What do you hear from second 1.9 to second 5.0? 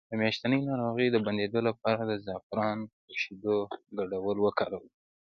د زعفران او شیدو ګډول وکاروئ